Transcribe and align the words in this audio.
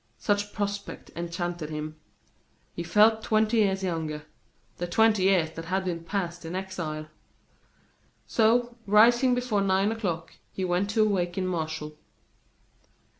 Such 0.17 0.45
a 0.45 0.47
prospect 0.47 1.11
enchanted 1.15 1.69
him. 1.69 1.95
He 2.73 2.81
felt 2.81 3.21
twenty 3.21 3.57
years 3.57 3.83
younger 3.83 4.23
the 4.77 4.87
twenty 4.87 5.21
years 5.25 5.51
that 5.51 5.65
had 5.65 5.85
been 5.85 6.03
passed 6.03 6.43
in 6.43 6.55
exile. 6.55 7.05
So, 8.25 8.75
rising 8.87 9.35
before 9.35 9.61
nine 9.61 9.91
o'clock, 9.91 10.33
he 10.51 10.65
went 10.65 10.89
to 10.89 11.03
awaken 11.03 11.45
Martial. 11.45 11.99